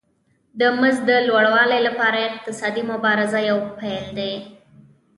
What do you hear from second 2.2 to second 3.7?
اقتصادي مبارزه یو